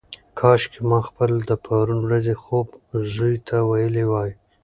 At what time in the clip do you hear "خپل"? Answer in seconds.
1.07-1.31